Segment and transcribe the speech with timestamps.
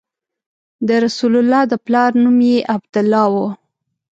[0.87, 3.35] د رسول الله د پلار نوم یې عبدالله و.